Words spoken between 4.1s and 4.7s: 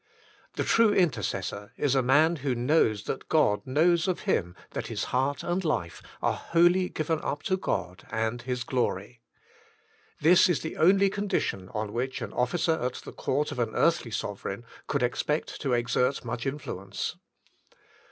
him